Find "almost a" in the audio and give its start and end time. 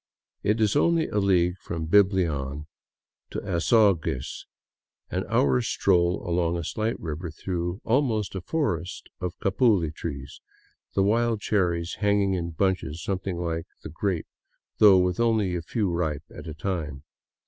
7.83-8.41